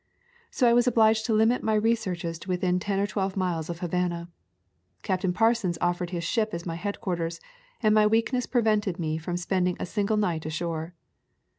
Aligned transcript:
So 0.49 0.67
I 0.67 0.73
was 0.73 0.87
obliged 0.87 1.27
to 1.27 1.33
limit 1.35 1.61
my 1.61 1.75
re 1.75 1.93
searches 1.93 2.39
to 2.39 2.49
within 2.49 2.79
ten 2.79 2.97
or 2.99 3.05
twelve 3.05 3.37
miles 3.37 3.69
of 3.69 3.81
Havana. 3.81 4.29
Captain 5.03 5.31
Parsons 5.31 5.77
offered 5.79 6.09
his 6.09 6.23
ship 6.23 6.55
as 6.55 6.65
my 6.65 6.73
headquarters, 6.73 7.39
and 7.83 7.93
my 7.93 8.07
weakness 8.07 8.47
prevented 8.47 8.97
me 8.97 9.19
from 9.19 9.37
spending 9.37 9.77
a 9.79 9.85
single 9.85 10.17
night 10.17 10.43
ashore. 10.43 10.95